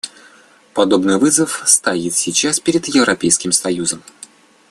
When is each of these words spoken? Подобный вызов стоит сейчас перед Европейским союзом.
Подобный 0.73 1.19
вызов 1.19 1.61
стоит 1.67 2.15
сейчас 2.15 2.59
перед 2.59 2.87
Европейским 2.87 3.51
союзом. 3.51 4.01